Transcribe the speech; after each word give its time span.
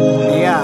Amiga, 0.00 0.62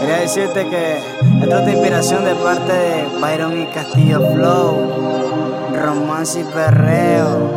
quería 0.00 0.20
decirte 0.20 0.66
que 0.68 0.96
esto 1.42 1.58
es 1.58 1.66
de 1.66 1.72
inspiración 1.72 2.24
de 2.24 2.34
parte 2.36 2.72
de 2.72 3.04
Byron 3.20 3.60
y 3.60 3.66
Castillo 3.66 4.20
Flow, 4.32 5.74
romance 5.74 6.40
y 6.40 6.44
perreo. 6.44 7.50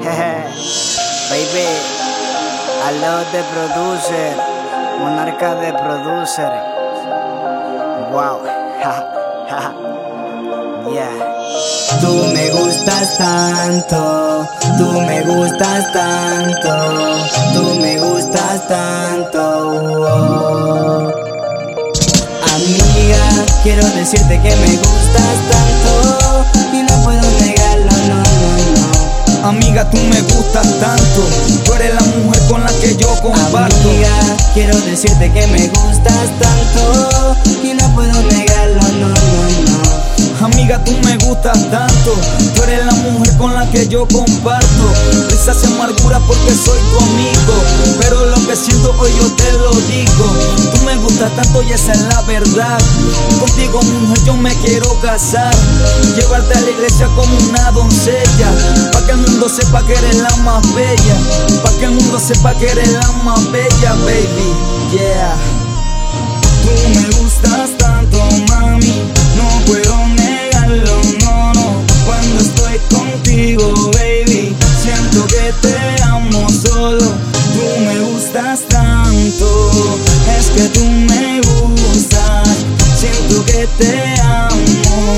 Jeje, 0.00 0.44
baby, 1.30 1.68
love 3.02 3.30
de 3.32 3.42
producer, 3.44 4.34
monarca 5.00 5.54
de 5.56 5.74
producer. 5.74 6.50
Wow, 8.10 8.40
yeah. 10.90 11.10
Tú 12.00 12.24
me 12.34 12.50
gustas 12.50 13.18
tanto, 13.18 14.46
tú 14.78 15.00
me 15.02 15.20
gustas 15.22 15.92
tanto, 15.92 16.68
tú 17.52 17.74
me 17.80 17.97
quiero 23.78 23.94
decirte 23.94 24.40
que 24.42 24.56
me 24.56 24.76
gustas 24.76 25.36
tanto 25.50 26.44
y 26.72 26.82
no 26.82 27.04
puedo 27.04 27.22
negarlo, 27.38 27.92
no, 28.08 28.16
no, 28.16 29.40
no. 29.42 29.48
Amiga, 29.48 29.88
tú 29.88 29.98
me 29.98 30.20
gustas 30.22 30.66
tanto, 30.80 31.28
tú 31.64 31.72
eres 31.74 31.94
la 31.94 32.02
mujer 32.02 32.42
con 32.48 32.64
la 32.64 32.72
que 32.80 32.96
yo 32.96 33.08
comparto. 33.22 33.88
Amiga, 33.88 34.36
quiero 34.52 34.76
decirte 34.80 35.30
que 35.32 35.46
me 35.46 35.68
gustas 35.68 36.28
tanto 36.40 37.36
y 37.62 37.74
no 37.74 37.94
puedo 37.94 38.20
negarlo, 38.22 38.82
no, 38.98 39.08
no, 39.08 39.70
no. 39.70 39.98
Amiga, 40.40 40.82
tú 40.84 40.92
me 41.04 41.16
gustas 41.18 41.58
tanto. 41.70 42.14
Tú 42.54 42.62
eres 42.62 42.86
la 42.86 42.92
mujer 42.92 43.36
con 43.36 43.54
la 43.54 43.68
que 43.70 43.88
yo 43.88 44.06
comparto. 44.06 44.92
Risas 45.28 45.64
y 45.64 45.66
amargura 45.66 46.20
porque 46.20 46.54
soy 46.54 46.78
tu 46.90 46.98
amigo. 47.00 47.54
Pero 48.00 48.26
lo 48.26 48.36
que 48.46 48.54
siento 48.54 48.94
hoy 49.00 49.10
yo 49.20 49.34
te 49.34 49.52
lo 49.54 49.67
gustas 51.18 51.34
tanto 51.34 51.62
y 51.62 51.72
esa 51.72 51.92
es 51.92 52.02
la 52.02 52.22
verdad. 52.22 52.78
Contigo, 53.40 53.80
mujer, 53.82 54.24
yo 54.24 54.36
me 54.36 54.54
quiero 54.56 54.98
casar. 55.00 55.52
Llevarte 56.16 56.56
a 56.56 56.60
la 56.60 56.70
iglesia 56.70 57.08
como 57.16 57.36
una 57.48 57.70
doncella. 57.72 58.50
Pa' 58.92 59.04
que 59.04 59.12
el 59.12 59.18
mundo 59.18 59.48
sepa 59.48 59.84
que 59.84 59.94
eres 59.94 60.16
la 60.16 60.36
más 60.44 60.62
bella. 60.74 61.16
Pa' 61.64 61.72
que 61.78 61.86
el 61.86 61.92
mundo 61.92 62.20
sepa 62.20 62.54
que 62.54 62.66
eres 62.66 62.92
la 62.92 63.12
más 63.24 63.50
bella, 63.50 63.94
baby. 64.04 64.54
Yeah. 64.92 65.36
Me 81.06 81.40
gustas, 81.40 82.48
siento 82.98 83.44
que 83.44 83.66
te 83.78 84.20
amo, 84.20 85.16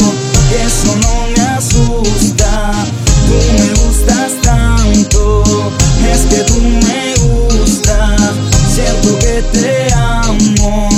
eso 0.64 0.96
no 0.96 1.26
me 1.34 1.42
asusta. 1.56 2.72
Tú 3.26 3.36
me 3.58 3.68
gustas 3.82 4.32
tanto, 4.42 5.42
es 6.12 6.20
que 6.26 6.42
tú 6.44 6.60
me 6.60 7.14
gustas, 7.16 8.32
siento 8.74 9.18
que 9.18 9.42
te 9.52 9.92
amo, 9.94 10.88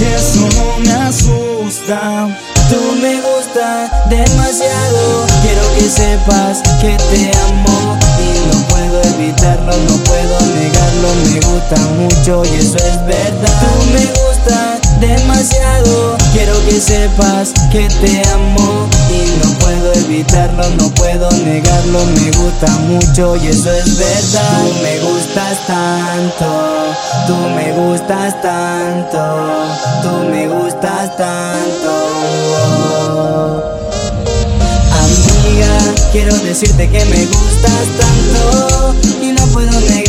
eso 0.00 0.48
no 0.56 0.78
me 0.80 0.92
asusta. 0.92 2.28
Tú 2.68 2.76
me 3.00 3.14
gustas 3.22 3.90
demasiado, 4.10 5.26
quiero 5.42 5.62
que 5.74 5.88
sepas 5.88 6.60
que 6.82 6.96
te 7.10 7.30
amo 7.48 7.96
y 8.20 8.52
no 8.52 8.68
puedo 8.68 9.02
evitarlo, 9.14 9.72
no 9.72 9.96
puedo 10.04 10.38
negarlo, 10.54 11.08
me 11.24 11.40
gusta 11.40 11.76
mucho 11.96 12.42
y 12.44 12.58
eso 12.58 12.76
es 12.76 13.06
verdad. 13.06 13.62
Tú 13.62 13.92
me 13.92 14.04
demasiado, 15.00 16.16
quiero 16.32 16.54
que 16.66 16.80
sepas 16.80 17.52
que 17.70 17.88
te 18.00 18.22
amo 18.30 18.88
y 19.10 19.44
no 19.44 19.52
puedo 19.58 19.92
evitarlo, 19.94 20.68
no 20.76 20.90
puedo 20.94 21.30
negarlo, 21.30 22.04
me 22.06 22.30
gusta 22.36 22.68
mucho 22.88 23.36
y 23.36 23.48
eso 23.48 23.72
es 23.72 23.98
verdad. 23.98 24.62
Tú 24.62 24.82
me 24.82 24.98
gustas 25.00 25.66
tanto, 25.66 26.46
tú 27.26 27.36
me 27.54 27.72
gustas 27.72 28.40
tanto, 28.42 29.18
tú 30.02 30.30
me 30.30 30.48
gustas 30.48 31.16
tanto. 31.16 31.92
Amiga, 34.92 35.78
quiero 36.12 36.36
decirte 36.38 36.88
que 36.88 37.04
me 37.04 37.26
gustas 37.26 37.86
tanto 37.98 38.94
y 39.22 39.32
no 39.32 39.46
puedo 39.46 39.70
no. 39.70 40.07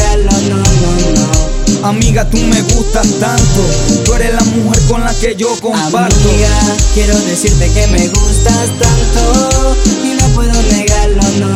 Amiga, 1.89 2.23
tú 2.29 2.37
me 2.37 2.61
gustas 2.61 3.07
tanto, 3.19 3.61
tú 4.05 4.13
eres 4.13 4.35
la 4.35 4.43
mujer 4.43 4.79
con 4.87 5.03
la 5.03 5.11
que 5.11 5.35
yo 5.35 5.59
comparto. 5.59 6.29
Amiga, 6.29 6.77
quiero 6.93 7.17
decirte 7.21 7.67
que 7.73 7.87
me 7.87 8.07
gustas 8.09 8.69
tanto 8.77 9.75
y 10.03 10.13
no 10.13 10.27
puedo 10.35 10.53
negarlo, 10.71 11.23
no, 11.39 11.47
no, 11.47 11.55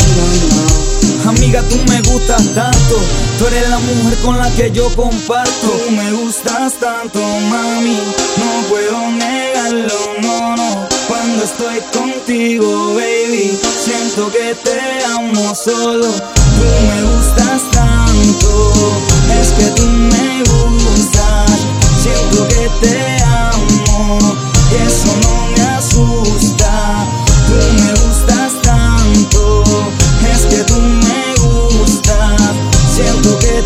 no. 1.22 1.30
Amiga, 1.30 1.62
tú 1.70 1.78
me 1.88 2.02
gustas 2.02 2.52
tanto, 2.56 3.00
tú 3.38 3.46
eres 3.46 3.70
la 3.70 3.78
mujer 3.78 4.18
con 4.24 4.40
la 4.40 4.50
que 4.56 4.72
yo 4.72 4.90
comparto. 4.96 5.68
Tú 5.86 5.92
me 5.92 6.12
gustas 6.14 6.80
tanto, 6.80 7.20
mami, 7.20 8.00
no 8.38 8.70
puedo 8.70 9.12
negarlo, 9.12 9.94
no, 10.24 10.56
no. 10.56 10.88
Cuando 11.08 11.44
estoy 11.44 11.80
contigo, 11.94 12.96
baby, 12.96 13.56
siento 13.86 14.32
que 14.32 14.56
te 14.56 15.06
amo 15.06 15.54
solo. 15.54 16.43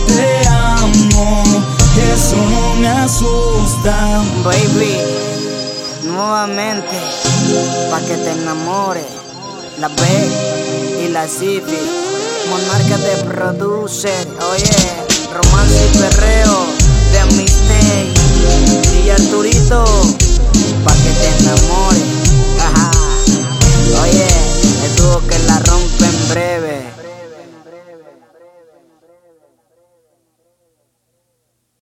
Te 0.06 0.48
amo, 0.48 1.44
eso 2.14 2.36
no 2.36 2.76
me 2.76 2.88
asusta. 2.88 4.22
Baby, 4.44 4.98
nuevamente, 6.04 6.98
pa' 7.90 8.02
que 8.02 8.18
te 8.18 8.32
enamores, 8.32 9.06
la 9.80 9.88
B 9.88 9.96
y 11.06 11.10
la 11.10 11.28
Zippy, 11.28 11.78
monarca 12.50 12.98
de 12.98 13.24
producer, 13.26 14.28
oye, 14.52 14.76
romance 15.34 15.90
y 15.94 15.98
perreo 15.98 16.67